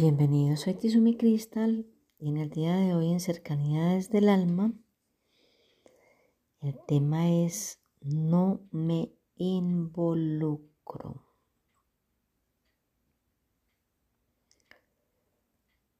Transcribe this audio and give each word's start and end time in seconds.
Bienvenidos, 0.00 0.60
soy 0.60 0.74
Tizumi 0.74 1.16
Cristal 1.16 1.84
y 2.20 2.28
en 2.28 2.36
el 2.36 2.50
día 2.50 2.76
de 2.76 2.94
hoy 2.94 3.10
en 3.10 3.18
Cercanidades 3.18 4.10
del 4.10 4.28
Alma 4.28 4.72
el 6.60 6.78
tema 6.86 7.28
es 7.28 7.80
no 8.00 8.60
me 8.70 9.10
involucro. 9.34 11.24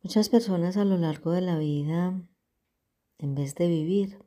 Muchas 0.01 0.29
personas 0.29 0.77
a 0.77 0.85
lo 0.85 0.97
largo 0.97 1.33
de 1.33 1.41
la 1.41 1.59
vida, 1.59 2.23
en 3.19 3.35
vez 3.35 3.57
de 3.57 3.67
vivir, 3.67 4.25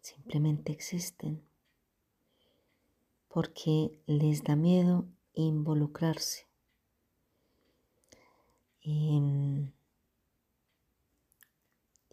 simplemente 0.00 0.72
existen 0.72 1.48
porque 3.28 4.02
les 4.06 4.42
da 4.42 4.56
miedo 4.56 5.06
involucrarse. 5.34 6.47
Em, 8.82 9.72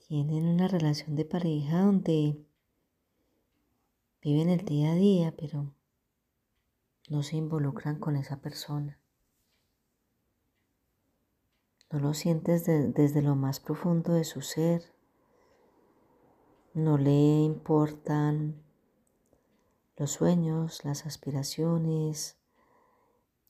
tienen 0.08 0.46
una 0.46 0.68
relación 0.68 1.16
de 1.16 1.26
pareja 1.26 1.82
donde 1.82 2.46
viven 4.22 4.50
el 4.50 4.66
día 4.66 4.92
a 4.92 4.96
día, 4.96 5.36
pero 5.38 5.74
no 7.10 7.24
se 7.24 7.38
involucran 7.38 8.00
con 8.00 8.16
esa 8.16 8.42
persona. 8.42 9.00
No 11.92 12.00
lo 12.00 12.14
sientes 12.14 12.66
desde 12.66 13.22
lo 13.22 13.36
más 13.36 13.60
profundo 13.60 14.14
de 14.14 14.24
su 14.24 14.42
ser. 14.42 14.84
No 16.74 16.98
le 16.98 17.44
importan 17.44 18.62
los 19.96 20.12
sueños, 20.12 20.84
las 20.84 21.06
aspiraciones, 21.06 22.38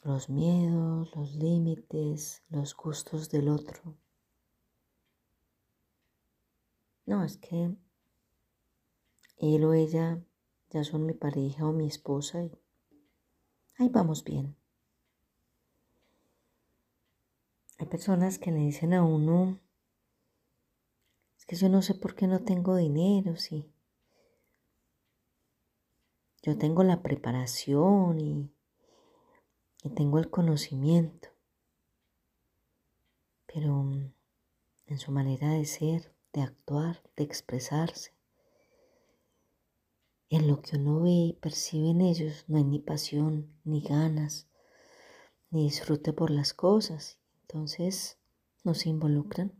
los 0.06 0.30
miedos, 0.30 1.16
los 1.16 1.34
límites, 1.34 2.44
los 2.50 2.76
gustos 2.76 3.32
del 3.32 3.50
otro. 3.50 3.98
No, 7.08 7.24
es 7.24 7.38
que 7.38 7.76
él 9.38 9.64
o 9.64 9.74
ella 9.74 10.24
ya 10.70 10.84
son 10.84 11.08
mi 11.08 11.14
pareja 11.14 11.68
o 11.68 11.74
mi 11.74 11.88
esposa 11.88 12.44
y 12.44 12.52
ahí 13.80 13.90
vamos 13.90 14.24
bien. 14.24 14.56
Hay 17.80 17.88
personas 17.88 18.38
que 18.38 18.52
le 18.52 18.60
dicen 18.60 18.94
a 18.94 19.04
uno, 19.04 19.60
es 21.36 21.48
que 21.48 21.56
yo 21.56 21.68
no 21.68 21.82
sé 21.82 21.96
por 21.96 22.14
qué 22.14 22.28
no 22.28 22.44
tengo 22.44 22.76
dinero, 22.76 23.38
sí. 23.38 23.74
Yo 26.44 26.60
tengo 26.60 26.84
la 26.84 27.02
preparación 27.02 28.20
y 28.20 28.55
tengo 29.90 30.20
el 30.20 30.30
conocimiento, 30.30 31.30
pero 33.46 33.84
mm, 33.84 34.14
en 34.88 35.00
su 35.00 35.12
manera 35.12 35.52
de 35.52 35.66
ser, 35.66 36.14
de 36.34 36.42
actuar, 36.42 37.02
de 37.16 37.24
expresarse, 37.24 38.16
en 40.30 40.48
lo 40.48 40.62
que 40.62 40.78
uno 40.78 41.02
ve 41.02 41.12
y 41.12 41.34
percibe 41.34 41.92
en 41.92 42.02
ellos 42.02 42.46
no 42.48 42.58
hay 42.58 42.64
ni 42.64 42.80
pasión, 42.80 43.54
ni 43.64 43.82
ganas, 43.82 44.48
ni 45.52 45.64
disfrute 45.64 46.14
por 46.14 46.32
las 46.32 46.54
cosas. 46.54 47.20
Entonces 47.42 48.18
no 48.64 48.74
se 48.74 48.90
involucran. 48.90 49.54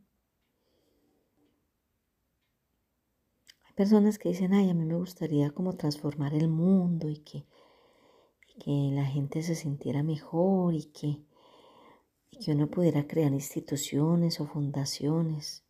Hay 3.64 3.74
personas 3.76 4.18
que 4.18 4.30
dicen, 4.30 4.54
ay, 4.54 4.70
a 4.70 4.74
mí 4.74 4.86
me 4.86 4.96
gustaría 4.96 5.52
como 5.52 5.76
transformar 5.76 6.34
el 6.34 6.48
mundo 6.48 7.10
y 7.10 7.20
que 7.20 7.46
que 8.60 8.72
la 8.94 9.06
gente 9.06 9.42
se 9.44 9.56
sintiera 9.56 10.04
mejor 10.04 10.74
y 10.74 10.86
que, 10.86 11.22
y 12.32 12.40
que 12.44 12.52
uno 12.52 12.68
pudiera 12.68 13.08
crear 13.08 13.32
instituciones 13.34 14.40
o 14.40 14.48
fundaciones. 14.48 15.64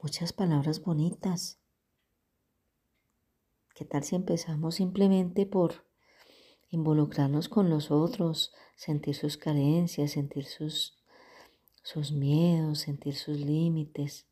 Muchas 0.00 0.32
palabras 0.32 0.82
bonitas. 0.82 1.58
¿Qué 3.74 3.84
tal 3.84 4.04
si 4.04 4.16
empezamos 4.16 4.76
simplemente 4.76 5.46
por 5.46 5.86
involucrarnos 6.70 7.48
con 7.48 7.70
los 7.70 7.90
otros, 7.90 8.52
sentir 8.76 9.14
sus 9.14 9.36
carencias, 9.36 10.12
sentir 10.12 10.44
sus, 10.44 10.98
sus 11.82 12.12
miedos, 12.12 12.80
sentir 12.80 13.14
sus 13.14 13.38
límites, 13.38 14.26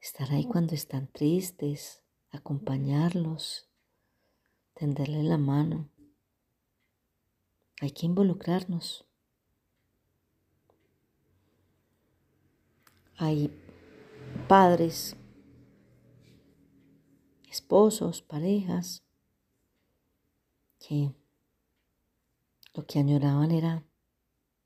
estar 0.00 0.30
ahí 0.30 0.44
cuando 0.44 0.74
están 0.74 1.08
tristes, 1.08 2.02
acompañarlos, 2.30 3.69
tenderle 4.74 5.22
la 5.22 5.38
mano. 5.38 5.88
Hay 7.80 7.92
que 7.92 8.06
involucrarnos. 8.06 9.06
Hay 13.16 13.50
padres, 14.48 15.16
esposos, 17.50 18.22
parejas, 18.22 19.02
que 20.78 21.14
lo 22.74 22.86
que 22.86 22.98
añoraban 22.98 23.50
era 23.50 23.84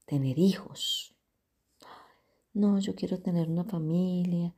tener 0.07 0.39
hijos. 0.39 1.15
No, 2.53 2.79
yo 2.79 2.95
quiero 2.95 3.21
tener 3.21 3.49
una 3.49 3.65
familia, 3.65 4.55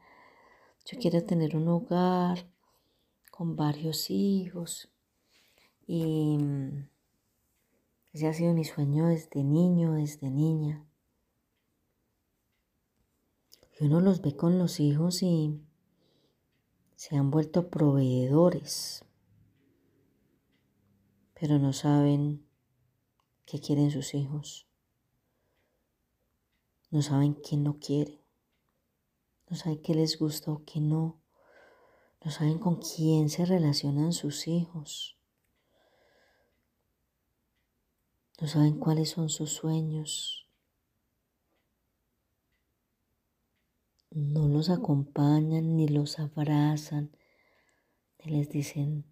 yo 0.85 0.99
quiero 0.99 1.25
tener 1.25 1.57
un 1.57 1.67
hogar 1.69 2.51
con 3.31 3.57
varios 3.57 4.11
hijos. 4.11 4.91
Y 5.87 6.39
mm, 6.39 6.89
ese 8.13 8.27
ha 8.27 8.33
sido 8.33 8.55
mi 8.55 8.65
sueño 8.65 9.07
desde 9.07 9.45
niño, 9.45 9.93
desde 9.93 10.31
niña. 10.31 10.85
Y 13.79 13.85
uno 13.85 14.01
los 14.01 14.23
ve 14.23 14.35
con 14.35 14.59
los 14.59 14.81
hijos 14.81 15.23
y 15.23 15.61
se 16.97 17.17
han 17.17 17.31
vuelto 17.31 17.69
proveedores, 17.69 19.05
pero 21.39 21.59
no 21.59 21.75
saben 21.75 22.47
qué 23.45 23.61
quieren 23.61 23.91
sus 23.91 24.15
hijos. 24.15 24.67
No 26.91 27.03
saben 27.03 27.35
qué 27.35 27.57
no 27.59 27.79
quieren. 27.79 28.19
No 29.51 29.57
saben 29.57 29.83
qué 29.83 29.95
les 29.95 30.19
gusta 30.19 30.51
o 30.51 30.65
qué 30.65 30.81
no. 30.81 31.21
No 32.25 32.31
saben 32.31 32.59
con 32.59 32.77
quién 32.77 33.29
se 33.29 33.45
relacionan 33.45 34.13
sus 34.13 34.49
hijos. 34.49 35.16
No 38.41 38.47
saben 38.47 38.79
cuáles 38.79 39.11
son 39.11 39.29
sus 39.29 39.51
sueños, 39.51 40.47
no 44.11 44.49
los 44.49 44.71
acompañan 44.71 45.77
ni 45.77 45.89
los 45.89 46.19
abrazan, 46.19 47.11
ni 48.19 48.33
les 48.33 48.49
dicen, 48.49 49.05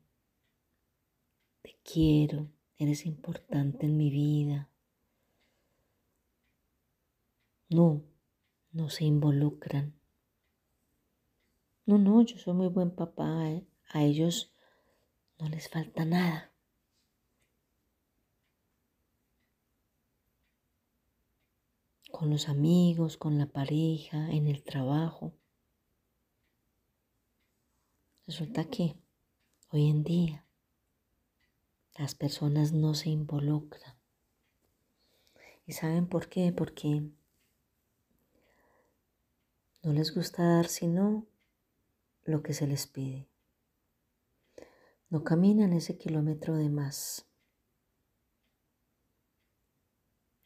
te 1.62 1.76
quiero, 1.82 2.48
eres 2.78 3.06
importante 3.06 3.86
en 3.86 3.96
mi 3.96 4.10
vida. 4.10 4.70
No, 7.68 8.02
no 8.72 8.88
se 8.88 9.04
involucran. 9.04 9.94
No, 11.86 11.98
no, 11.98 12.22
yo 12.22 12.38
soy 12.38 12.54
muy 12.54 12.68
buen 12.68 12.90
papá, 12.90 13.50
¿eh? 13.50 13.66
a 13.90 14.02
ellos 14.02 14.54
no 15.38 15.48
les 15.48 15.68
falta 15.68 16.04
nada. 16.04 16.53
Con 22.14 22.30
los 22.30 22.48
amigos, 22.48 23.16
con 23.16 23.38
la 23.38 23.46
pareja, 23.46 24.30
en 24.30 24.46
el 24.46 24.62
trabajo. 24.62 25.32
Resulta 28.24 28.66
que 28.66 28.96
hoy 29.70 29.90
en 29.90 30.04
día 30.04 30.46
las 31.98 32.14
personas 32.14 32.72
no 32.72 32.94
se 32.94 33.10
involucran. 33.10 33.96
¿Y 35.66 35.72
saben 35.72 36.06
por 36.06 36.28
qué? 36.28 36.52
Porque 36.52 37.02
no 39.82 39.92
les 39.92 40.14
gusta 40.14 40.44
dar 40.44 40.68
sino 40.68 41.26
lo 42.22 42.44
que 42.44 42.54
se 42.54 42.68
les 42.68 42.86
pide. 42.86 43.28
No 45.10 45.24
caminan 45.24 45.72
ese 45.72 45.98
kilómetro 45.98 46.54
de 46.54 46.68
más. 46.68 47.26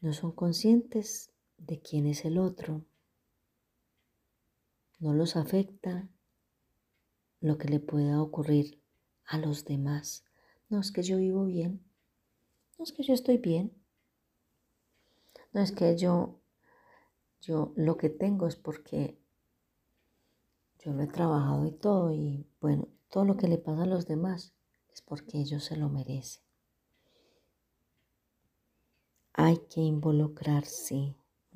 no 0.01 0.13
son 0.13 0.31
conscientes 0.31 1.33
de 1.59 1.81
quién 1.81 2.07
es 2.07 2.25
el 2.25 2.39
otro. 2.39 2.85
No 4.99 5.13
los 5.13 5.37
afecta 5.37 6.09
lo 7.41 7.59
que 7.59 7.69
le 7.69 7.81
pueda 7.81 8.23
ocurrir 8.23 8.83
a 9.27 9.39
los 9.39 9.65
demás. 9.65 10.25
No 10.69 10.81
es 10.81 10.91
que 10.91 11.03
yo 11.03 11.19
vivo 11.19 11.45
bien, 11.45 11.85
no 12.79 12.85
es 12.85 12.93
que 12.93 13.03
yo 13.03 13.15
estoy 13.15 13.39
bien, 13.39 13.73
no 15.53 15.61
es 15.61 15.73
que 15.73 15.97
yo, 15.97 16.41
yo 17.41 17.73
lo 17.77 17.97
que 17.97 18.11
tengo 18.11 18.47
es 18.47 18.57
porque 18.57 19.19
yo 20.81 20.93
lo 20.93 21.03
he 21.03 21.09
trabajado 21.09 21.67
y 21.67 21.73
todo 21.73 22.13
y 22.13 22.47
bueno, 22.61 22.89
todo 23.09 23.25
lo 23.25 23.37
que 23.37 23.49
le 23.49 23.59
pasa 23.59 23.83
a 23.83 23.87
los 23.87 24.07
demás 24.07 24.55
es 24.93 25.03
porque 25.03 25.39
ellos 25.39 25.65
se 25.65 25.77
lo 25.77 25.89
merecen. 25.89 26.43
Hay 29.33 29.59
que 29.71 29.81
involucrarse. 29.81 31.15